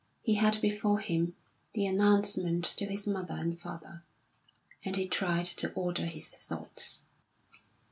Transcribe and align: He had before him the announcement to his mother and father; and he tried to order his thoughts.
He 0.23 0.33
had 0.33 0.59
before 0.61 0.97
him 0.97 1.35
the 1.75 1.85
announcement 1.85 2.65
to 2.65 2.85
his 2.87 3.05
mother 3.05 3.35
and 3.35 3.61
father; 3.61 4.03
and 4.83 4.95
he 4.95 5.07
tried 5.07 5.45
to 5.45 5.71
order 5.73 6.07
his 6.07 6.27
thoughts. 6.29 7.03